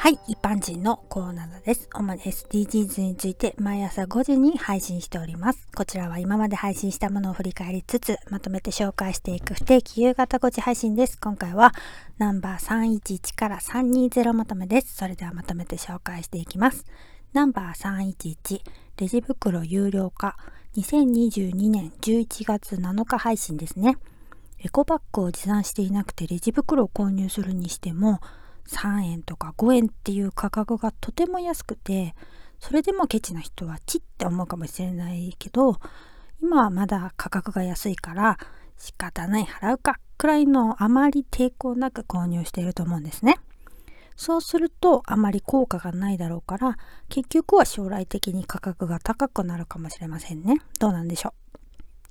[0.00, 1.88] はい、一般人のコーナーです。
[1.92, 5.66] 主に SDGs について毎朝5時に配信しております。
[5.74, 11.18] こちらは今まで配信したものを振り返りつつ、まとめて紹介していく不定期夕方5時配信です。
[11.18, 11.74] 今回は
[12.16, 14.94] ナンバー311から320まとめです。
[14.94, 16.86] それではまとめて紹介していきます。
[17.32, 18.60] ナンバー311、
[18.98, 20.36] レジ袋有料化、
[20.76, 23.98] 2022年11月7日配信ですね。
[24.60, 28.20] エコバッグを持参していなくてレジ袋を購入するにしても、
[28.68, 32.14] 3円とか5円っていう価格がとても安くて
[32.60, 35.78] それでもケチな人はチって思うかもしれないけど
[36.40, 38.38] 今はまだ価格が安いから
[38.76, 43.38] 仕方ない払うかくらいのあまり抵抗なく購入していると思うんですね。
[44.16, 46.76] そうするとあまり効果がないだろうから
[47.08, 50.56] 結局は将来的に価格が高くなるかもしれませんね。
[50.80, 51.58] どうなんでしょう。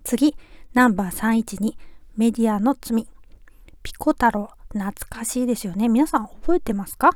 [0.05, 0.35] 次、
[0.73, 1.75] ナンバー312
[2.15, 3.05] メディアの罪。
[3.83, 5.89] ピコ太郎懐かしいですよね。
[5.89, 7.11] 皆さん覚えてますか？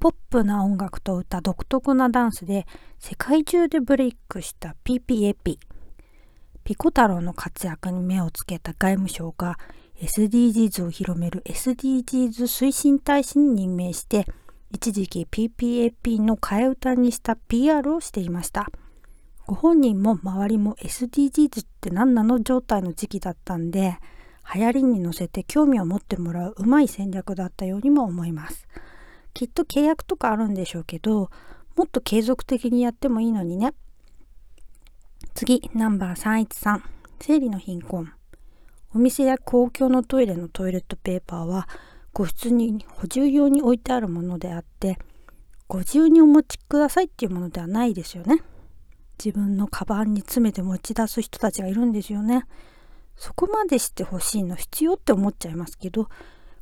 [0.00, 2.66] ポップな音楽と歌、独特なダンスで
[2.98, 5.58] 世界中でブレイクした PPAP。
[6.64, 9.58] ピコ太郎の活躍に目をつけた外務省が
[10.00, 14.26] SDGs を広める SDGs 推進大使に任命して
[14.70, 18.66] 一時期 PPAP の替え歌にした PR をしていました。
[19.46, 22.40] ご本人も周りも SDGs って何なの？
[22.40, 23.98] 状態の時期だったんで
[24.52, 28.66] 流行りに乗せて興味を持ってもらううまい戦略だったようにも思います。
[29.32, 31.30] きっと契約とかあるんでしょうけど、
[31.76, 33.74] もっと継続的にやってもいいのにね。
[35.34, 36.82] 次、ナンバー313、
[37.20, 38.12] 生理の貧困。
[38.94, 41.68] お店や公共のトイレのトイレットペーパーは、
[42.12, 44.98] 個室に補充用に置いてあるものであって、
[45.66, 48.42] ご自由にお持ちくださいっていうものではないですよね。
[49.18, 52.46] 自分のカバンに詰めて持ち出す人たちがいるんですよね。
[53.16, 56.08] そこまでしてほしいの必要って思っちゃいますけど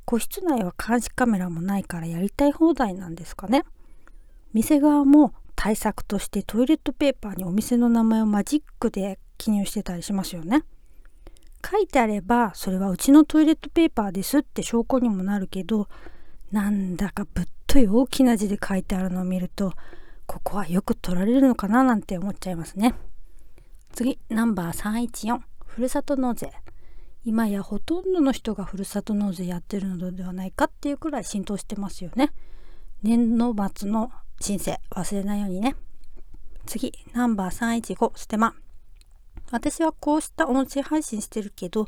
[0.05, 3.65] 個室内は監視カメラもないからやりたい放題なんですかね。
[4.53, 10.65] 店側も対策としてトイレットペーパーにお店の名前をマジックで記入してたりしますよね。
[11.65, 15.89] 書いてあればそれはうちのトイレットペーパーですって証拠にもなるけど
[16.51, 19.73] なんだかぶっとい大きな字で書いてあるのを見ると
[20.27, 22.95] ここはよく取られるのかななんて思っちゃいますね。
[23.93, 25.41] 次ナンバー314
[25.75, 26.53] ふるさと納税。
[27.25, 32.31] 今やほとんどの人がふるさと納税やってるのではないかっていうくらい浸透してますよね。
[33.03, 34.79] 年度末の申請。
[34.91, 35.75] 忘れないようにね。
[36.67, 36.93] 次。
[37.15, 38.55] ナンバー315ステマ
[39.51, 41.87] 私はこうした音声配信してるけど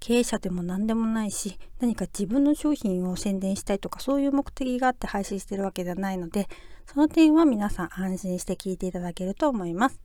[0.00, 6.48] 経営者でも何でもないし何か自分の商品を宣伝したいとかそういう目的があって配信してるわけではないので
[6.86, 10.00] その点は皆さん安心して聞いていただけると思います。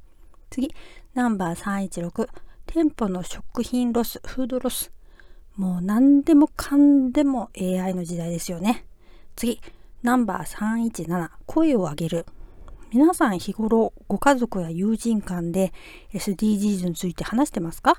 [0.49, 0.73] 次。
[1.13, 2.27] ナンバー316
[2.73, 4.93] 店舗の食品ロス、フードロス。
[5.57, 8.85] もう何でもかんでも AI の時代ですよね。
[9.35, 9.59] 次、
[10.03, 12.25] ナンバー317、声を上げる。
[12.93, 15.73] 皆さん日頃ご家族や友人間で
[16.13, 17.97] SDGs について話してますか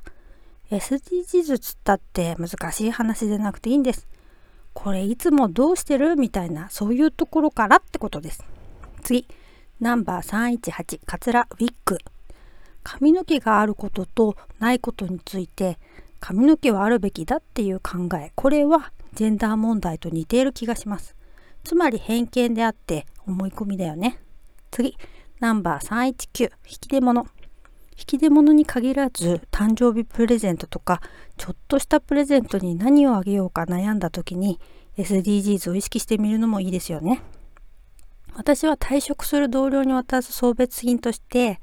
[0.71, 4.09] ?SDGs つったって難しい話でなくていいんです。
[4.73, 6.17] これいつもどうしてる？
[6.17, 8.43] みたいなそういうところからってことです。
[9.03, 9.29] 次、
[9.81, 11.99] ナンバー318、カツラウィッグ。
[12.83, 15.79] 髪の毛があることとないことについて
[16.21, 21.15] 髪の毛はあるべきだっていう考えこれはジェンダー問題と似ている気がします。
[21.65, 24.19] つまり偏見であって思い込みだよね。
[24.71, 24.97] 次
[25.41, 26.51] ナンバー319引
[26.81, 27.27] き出物。
[27.99, 31.01] 引き出物に限らず誕生日プレゼントとか
[31.37, 34.59] ちょっとしたプレゼントに何をあげようか悩んだ時に
[34.97, 37.23] SDGs を意識してみるのもいいですよね。
[38.35, 41.61] 私は退職する同僚に渡す送別品として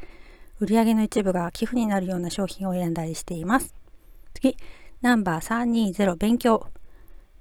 [0.59, 3.73] 売上の一部が寄付になるような商品を選んだりしています。
[4.33, 4.57] 次、
[5.01, 6.67] ナンバー320勉強。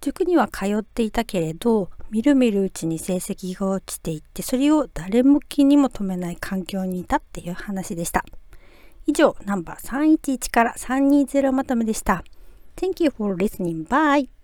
[0.01, 8.25] 塾には通っていたけれど、みるみるうちに成績が落ちていって、それを誰も気にも留めない環境にいたっていう話でした。
[9.07, 12.23] 以上、ナンバー311から320まとめでした。
[12.77, 13.87] Thank you for listening.
[13.89, 14.38] Bye!